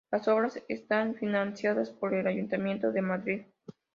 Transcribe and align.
Las 0.09 0.27
obras 0.27 0.59
están 0.67 1.13
financiadas 1.13 1.91
por 1.91 2.15
el 2.15 2.25
Ayuntamiento 2.25 2.91
de 2.91 3.03
Madrid. 3.03 3.41